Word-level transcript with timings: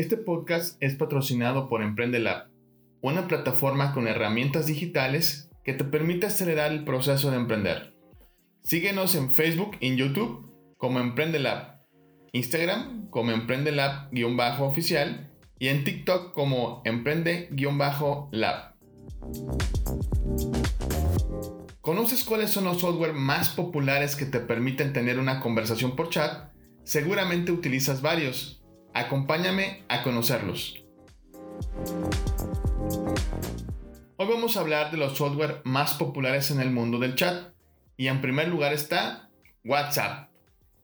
Este 0.00 0.16
podcast 0.16 0.82
es 0.82 0.94
patrocinado 0.94 1.68
por 1.68 1.82
Emprende 1.82 2.20
Lab, 2.20 2.48
una 3.02 3.28
plataforma 3.28 3.92
con 3.92 4.08
herramientas 4.08 4.64
digitales 4.64 5.50
que 5.62 5.74
te 5.74 5.84
permite 5.84 6.24
acelerar 6.24 6.72
el 6.72 6.84
proceso 6.84 7.30
de 7.30 7.36
emprender. 7.36 7.94
Síguenos 8.62 9.14
en 9.14 9.30
Facebook 9.30 9.76
y 9.78 9.88
en 9.88 9.98
YouTube 9.98 10.50
como 10.78 11.00
Emprende 11.00 11.38
Lab, 11.38 11.82
Instagram 12.32 13.10
como 13.10 13.32
Emprende 13.32 13.72
Lab-oficial 13.72 15.30
y 15.58 15.68
en 15.68 15.84
TikTok 15.84 16.32
como 16.32 16.80
Emprende-lab. 16.86 18.76
¿Conoces 21.82 22.24
cuáles 22.24 22.48
son 22.48 22.64
los 22.64 22.80
software 22.80 23.12
más 23.12 23.50
populares 23.50 24.16
que 24.16 24.24
te 24.24 24.40
permiten 24.40 24.94
tener 24.94 25.18
una 25.18 25.40
conversación 25.40 25.94
por 25.94 26.08
chat? 26.08 26.54
Seguramente 26.84 27.52
utilizas 27.52 28.00
varios. 28.00 28.59
Acompáñame 28.92 29.84
a 29.88 30.02
conocerlos. 30.02 30.82
Hoy 34.16 34.26
vamos 34.28 34.56
a 34.56 34.60
hablar 34.60 34.90
de 34.90 34.96
los 34.96 35.16
software 35.16 35.60
más 35.64 35.94
populares 35.94 36.50
en 36.50 36.60
el 36.60 36.70
mundo 36.70 36.98
del 36.98 37.14
chat. 37.14 37.52
Y 37.96 38.08
en 38.08 38.20
primer 38.20 38.48
lugar 38.48 38.72
está 38.72 39.30
WhatsApp. 39.64 40.30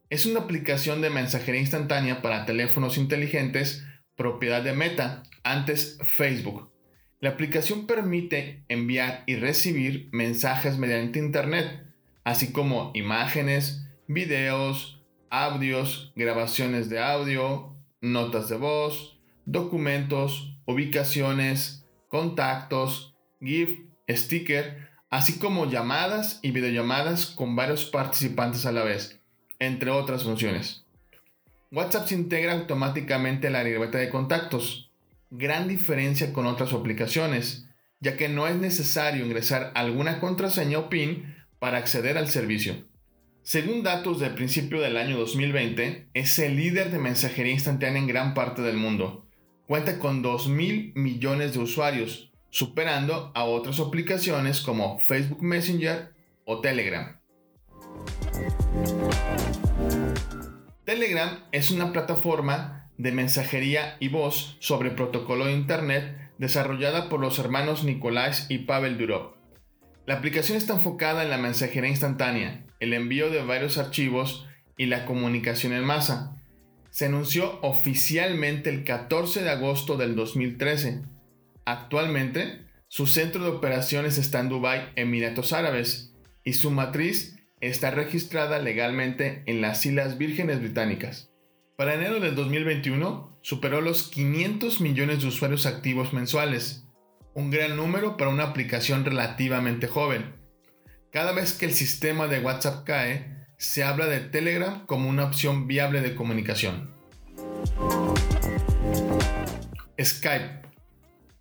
Es 0.09 0.25
una 0.25 0.41
aplicación 0.41 1.01
de 1.01 1.09
mensajería 1.09 1.59
instantánea 1.59 2.21
para 2.21 2.45
teléfonos 2.45 2.97
inteligentes 2.97 3.83
propiedad 4.15 4.63
de 4.63 4.73
Meta, 4.73 5.23
antes 5.43 5.99
Facebook. 6.03 6.71
La 7.19 7.29
aplicación 7.31 7.87
permite 7.87 8.63
enviar 8.67 9.23
y 9.27 9.35
recibir 9.35 10.09
mensajes 10.11 10.77
mediante 10.77 11.19
Internet, 11.19 11.83
así 12.23 12.51
como 12.51 12.91
imágenes, 12.93 13.87
videos, 14.07 15.01
audios, 15.29 16.13
grabaciones 16.15 16.89
de 16.89 16.99
audio, 16.99 17.76
notas 18.01 18.49
de 18.49 18.57
voz, 18.57 19.17
documentos, 19.45 20.57
ubicaciones, 20.65 21.85
contactos, 22.09 23.15
GIF, 23.41 23.79
sticker, 24.09 24.89
así 25.09 25.39
como 25.39 25.69
llamadas 25.69 26.39
y 26.41 26.51
videollamadas 26.51 27.27
con 27.27 27.55
varios 27.55 27.85
participantes 27.85 28.65
a 28.65 28.71
la 28.71 28.83
vez, 28.83 29.19
entre 29.59 29.91
otras 29.91 30.23
funciones. 30.23 30.85
WhatsApp 31.71 32.07
se 32.07 32.15
integra 32.15 32.53
automáticamente 32.53 33.47
a 33.47 33.51
la 33.51 33.63
libreta 33.63 33.97
de 33.97 34.09
contactos, 34.09 34.91
gran 35.29 35.67
diferencia 35.67 36.31
con 36.31 36.45
otras 36.45 36.73
aplicaciones, 36.73 37.67
ya 37.99 38.15
que 38.15 38.29
no 38.29 38.47
es 38.47 38.55
necesario 38.55 39.25
ingresar 39.25 39.71
alguna 39.75 40.19
contraseña 40.19 40.79
o 40.79 40.89
PIN 40.89 41.35
para 41.59 41.77
acceder 41.77 42.17
al 42.17 42.29
servicio. 42.29 42.85
Según 43.47 43.81
datos 43.81 44.19
del 44.19 44.33
principio 44.33 44.81
del 44.81 44.97
año 44.97 45.17
2020, 45.19 46.09
es 46.13 46.37
el 46.37 46.57
líder 46.57 46.91
de 46.91 46.99
mensajería 46.99 47.53
instantánea 47.53 48.01
en 48.01 48.05
gran 48.05 48.33
parte 48.33 48.61
del 48.61 48.75
mundo. 48.75 49.25
Cuenta 49.65 49.99
con 49.99 50.21
2.000 50.21 50.91
millones 50.95 51.53
de 51.53 51.59
usuarios, 51.59 52.29
superando 52.49 53.31
a 53.33 53.45
otras 53.45 53.79
aplicaciones 53.79 54.59
como 54.59 54.99
Facebook 54.99 55.41
Messenger 55.41 56.13
o 56.43 56.59
Telegram. 56.59 57.21
Telegram 60.83 61.45
es 61.53 61.71
una 61.71 61.93
plataforma 61.93 62.91
de 62.97 63.13
mensajería 63.13 63.95
y 64.01 64.09
voz 64.09 64.57
sobre 64.59 64.91
protocolo 64.91 65.45
de 65.45 65.53
Internet 65.53 66.33
desarrollada 66.37 67.07
por 67.07 67.21
los 67.21 67.39
hermanos 67.39 67.85
Nicolás 67.85 68.47
y 68.49 68.57
Pavel 68.65 68.97
Durov. 68.97 69.36
La 70.07 70.15
aplicación 70.15 70.57
está 70.57 70.73
enfocada 70.73 71.21
en 71.21 71.29
la 71.29 71.37
mensajería 71.37 71.89
instantánea, 71.89 72.65
el 72.79 72.93
envío 72.93 73.29
de 73.29 73.43
varios 73.43 73.77
archivos 73.77 74.47
y 74.77 74.85
la 74.85 75.05
comunicación 75.05 75.73
en 75.73 75.83
masa. 75.83 76.41
Se 76.91 77.07
anunció 77.07 77.59
oficialmente 77.61 78.69
el 78.69 78.85
14 78.85 79.43
de 79.43 79.49
agosto 79.49 79.97
del 79.97 80.15
2013. 80.15 81.01
Actualmente, 81.65 82.61
su 82.87 83.05
centro 83.05 83.43
de 83.43 83.49
operaciones 83.49 84.17
está 84.17 84.39
en 84.39 84.47
Dubái, 84.47 84.93
Emiratos 84.95 85.51
Árabes, 85.51 86.13
y 86.45 86.53
su 86.53 86.71
matriz 86.71 87.35
está 87.59 87.91
registrada 87.91 88.59
legalmente 88.59 89.43
en 89.45 89.59
las 89.59 89.85
Islas 89.85 90.17
Vírgenes 90.17 90.61
Británicas. 90.61 91.33
Para 91.75 91.95
enero 91.95 92.21
del 92.21 92.33
2021, 92.33 93.37
superó 93.41 93.81
los 93.81 94.07
500 94.07 94.79
millones 94.79 95.21
de 95.21 95.27
usuarios 95.27 95.65
activos 95.65 96.13
mensuales, 96.13 96.86
un 97.37 97.51
gran 97.51 97.77
número 97.77 98.17
para 98.17 98.31
una 98.31 98.45
aplicación 98.45 99.05
relativamente 99.05 99.85
joven. 99.85 100.33
Cada 101.11 101.33
vez 101.33 101.53
que 101.53 101.65
el 101.65 101.73
sistema 101.73 102.25
de 102.25 102.39
WhatsApp 102.39 102.83
cae, 102.83 103.45
se 103.57 103.83
habla 103.83 104.07
de 104.07 104.21
Telegram 104.21 104.87
como 104.87 105.07
una 105.07 105.25
opción 105.25 105.67
viable 105.67 106.01
de 106.01 106.15
comunicación. 106.15 106.89
Skype 110.01 110.61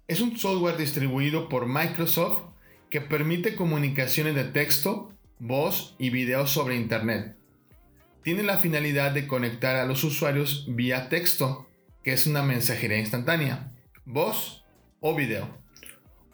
es 0.06 0.20
un 0.20 0.36
software 0.36 0.76
distribuido 0.76 1.48
por 1.48 1.64
Microsoft 1.64 2.42
que 2.90 3.00
permite 3.00 3.56
comunicaciones 3.56 4.34
de 4.34 4.44
texto, 4.44 5.14
voz 5.38 5.96
y 5.98 6.10
video 6.10 6.46
sobre 6.46 6.76
Internet. 6.76 7.36
Tiene 8.22 8.42
la 8.42 8.58
finalidad 8.58 9.12
de 9.12 9.26
conectar 9.26 9.76
a 9.76 9.86
los 9.86 10.04
usuarios 10.04 10.66
vía 10.68 11.08
texto, 11.08 11.66
que 12.04 12.12
es 12.12 12.26
una 12.26 12.42
mensajería 12.42 12.98
instantánea, 12.98 13.72
voz 14.04 14.62
o 15.00 15.14
video. 15.14 15.65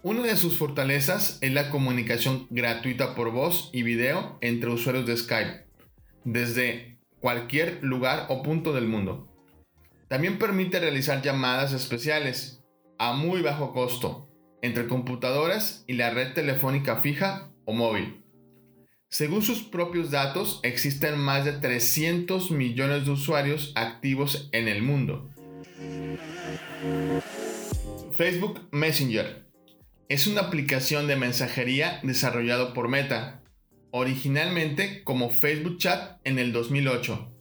Una 0.05 0.23
de 0.23 0.37
sus 0.37 0.59
fortalezas 0.59 1.39
es 1.43 1.53
la 1.53 1.71
comunicación 1.71 2.49
gratuita 2.51 3.15
por 3.15 3.31
voz 3.31 3.71
y 3.73 3.85
video 3.85 4.37
entre 4.41 4.71
usuarios 4.71 5.07
de 5.07 5.17
Skype, 5.17 5.65
desde 6.25 6.99
cualquier 7.21 7.79
lugar 7.85 8.27
o 8.29 8.43
punto 8.43 8.73
del 8.73 8.89
mundo. 8.89 9.29
También 10.09 10.41
permite 10.41 10.81
realizar 10.81 11.23
llamadas 11.23 11.73
especiales 11.73 12.65
a 12.99 13.13
muy 13.13 13.43
bajo 13.43 13.73
costo 13.73 14.29
entre 14.61 14.89
computadoras 14.89 15.85
y 15.87 15.93
la 15.93 16.11
red 16.11 16.33
telefónica 16.33 16.97
fija 16.97 17.53
o 17.65 17.73
móvil. 17.73 18.25
Según 19.09 19.43
sus 19.43 19.63
propios 19.63 20.11
datos, 20.11 20.59
existen 20.65 21.17
más 21.17 21.45
de 21.45 21.53
300 21.53 22.51
millones 22.51 23.05
de 23.05 23.13
usuarios 23.13 23.71
activos 23.77 24.49
en 24.51 24.67
el 24.67 24.83
mundo. 24.83 25.31
Facebook 28.17 28.67
Messenger 28.73 29.42
es 30.13 30.27
una 30.27 30.43
aplicación 30.43 31.07
de 31.07 31.17
mensajería 31.17 31.99
desarrollado 32.03 32.75
por 32.75 32.89
Meta, 32.89 33.41
originalmente 33.93 35.03
como 35.05 35.31
Facebook 35.31 35.79
Chat 35.79 36.21
en 36.25 36.39
el 36.39 36.53
2008. 36.53 37.33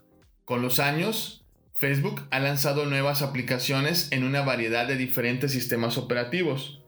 Con 0.46 0.62
los 0.62 0.80
años, 0.80 1.44
Facebook 1.74 2.26
ha 2.32 2.40
lanzado 2.40 2.86
nuevas 2.86 3.24
aplicaciones 3.24 4.08
en 4.12 4.24
una 4.24 4.44
variedad 4.44 4.88
de 4.88 4.96
diferentes 4.96 5.52
sistemas 5.52 5.98
operativos. 5.98 6.82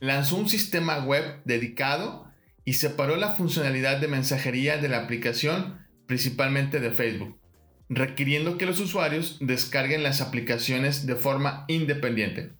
Lanzó 0.00 0.36
un 0.36 0.50
sistema 0.50 0.98
web 0.98 1.40
dedicado 1.46 2.30
y 2.66 2.74
separó 2.74 3.16
la 3.16 3.36
funcionalidad 3.36 3.98
de 3.98 4.08
mensajería 4.08 4.76
de 4.76 4.90
la 4.90 4.98
aplicación 4.98 5.78
principalmente 6.04 6.78
de 6.78 6.90
Facebook, 6.90 7.40
requiriendo 7.88 8.58
que 8.58 8.66
los 8.66 8.80
usuarios 8.80 9.38
descarguen 9.40 10.02
las 10.02 10.20
aplicaciones 10.20 11.06
de 11.06 11.16
forma 11.16 11.64
independiente. 11.68 12.50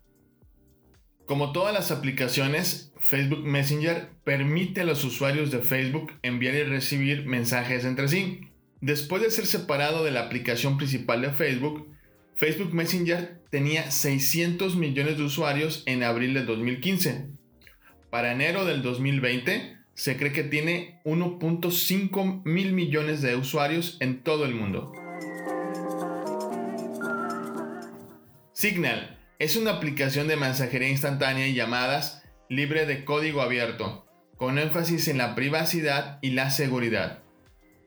Como 1.26 1.50
todas 1.50 1.74
las 1.74 1.90
aplicaciones, 1.90 2.92
Facebook 3.00 3.44
Messenger 3.44 4.10
permite 4.22 4.82
a 4.82 4.84
los 4.84 5.02
usuarios 5.02 5.50
de 5.50 5.58
Facebook 5.58 6.12
enviar 6.22 6.54
y 6.54 6.62
recibir 6.62 7.26
mensajes 7.26 7.84
entre 7.84 8.06
sí. 8.06 8.42
Después 8.80 9.22
de 9.22 9.32
ser 9.32 9.46
separado 9.46 10.04
de 10.04 10.12
la 10.12 10.20
aplicación 10.20 10.76
principal 10.76 11.22
de 11.22 11.32
Facebook, 11.32 11.88
Facebook 12.36 12.72
Messenger 12.72 13.40
tenía 13.50 13.90
600 13.90 14.76
millones 14.76 15.18
de 15.18 15.24
usuarios 15.24 15.82
en 15.86 16.04
abril 16.04 16.32
de 16.32 16.44
2015. 16.44 17.26
Para 18.08 18.30
enero 18.30 18.64
del 18.64 18.82
2020, 18.82 19.78
se 19.94 20.16
cree 20.16 20.32
que 20.32 20.44
tiene 20.44 21.00
1.5 21.04 22.42
mil 22.44 22.72
millones 22.72 23.20
de 23.20 23.34
usuarios 23.34 23.96
en 23.98 24.22
todo 24.22 24.44
el 24.44 24.54
mundo. 24.54 24.92
Signal 28.52 29.15
es 29.38 29.56
una 29.56 29.72
aplicación 29.72 30.28
de 30.28 30.36
mensajería 30.36 30.88
instantánea 30.88 31.46
y 31.46 31.54
llamadas 31.54 32.22
libre 32.48 32.86
de 32.86 33.04
código 33.04 33.42
abierto, 33.42 34.06
con 34.36 34.58
énfasis 34.58 35.08
en 35.08 35.18
la 35.18 35.34
privacidad 35.34 36.18
y 36.22 36.30
la 36.30 36.50
seguridad. 36.50 37.22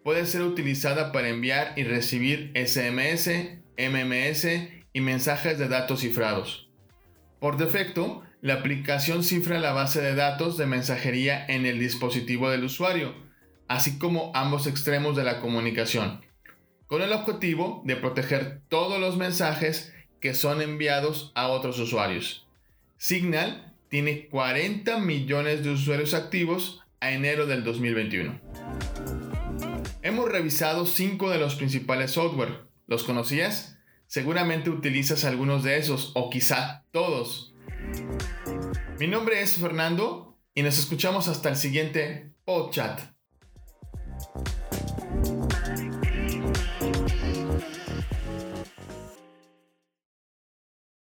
Puede 0.03 0.25
ser 0.25 0.43
utilizada 0.43 1.11
para 1.11 1.29
enviar 1.29 1.73
y 1.75 1.83
recibir 1.83 2.51
SMS, 2.55 3.29
MMS 3.77 4.47
y 4.93 5.01
mensajes 5.01 5.57
de 5.57 5.67
datos 5.67 6.01
cifrados. 6.01 6.69
Por 7.39 7.57
defecto, 7.57 8.23
la 8.41 8.55
aplicación 8.55 9.23
cifra 9.23 9.59
la 9.59 9.71
base 9.71 10.01
de 10.01 10.15
datos 10.15 10.57
de 10.57 10.65
mensajería 10.65 11.45
en 11.47 11.65
el 11.65 11.79
dispositivo 11.79 12.49
del 12.49 12.63
usuario, 12.63 13.15
así 13.67 13.97
como 13.97 14.31
ambos 14.35 14.67
extremos 14.67 15.15
de 15.15 15.23
la 15.23 15.39
comunicación, 15.39 16.21
con 16.87 17.01
el 17.01 17.11
objetivo 17.11 17.81
de 17.85 17.95
proteger 17.95 18.61
todos 18.67 18.99
los 18.99 19.17
mensajes 19.17 19.93
que 20.19 20.33
son 20.33 20.61
enviados 20.61 21.31
a 21.35 21.47
otros 21.47 21.79
usuarios. 21.79 22.47
Signal 22.97 23.73
tiene 23.89 24.27
40 24.27 24.99
millones 24.99 25.63
de 25.63 25.71
usuarios 25.71 26.13
activos 26.13 26.81
a 26.99 27.11
enero 27.11 27.45
del 27.45 27.63
2021. 27.63 28.39
Hemos 30.01 30.29
revisado 30.29 30.85
5 30.85 31.29
de 31.29 31.37
los 31.39 31.55
principales 31.55 32.11
software. 32.11 32.61
¿Los 32.87 33.03
conocías? 33.03 33.77
Seguramente 34.07 34.69
utilizas 34.69 35.25
algunos 35.25 35.63
de 35.63 35.77
esos 35.77 36.11
o 36.15 36.29
quizá 36.29 36.83
todos. 36.91 37.53
Mi 38.99 39.07
nombre 39.07 39.41
es 39.41 39.57
Fernando 39.57 40.37
y 40.55 40.63
nos 40.63 40.77
escuchamos 40.79 41.27
hasta 41.27 41.49
el 41.49 41.55
siguiente 41.55 42.31
podcast. 42.43 43.18